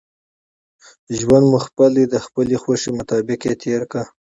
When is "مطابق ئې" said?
2.99-3.53